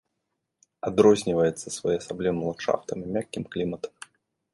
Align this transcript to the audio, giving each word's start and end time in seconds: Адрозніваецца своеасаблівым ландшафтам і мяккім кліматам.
Адрозніваецца 0.89 1.73
своеасаблівым 1.77 2.39
ландшафтам 2.47 2.97
і 3.05 3.11
мяккім 3.19 3.43
кліматам. 3.57 3.93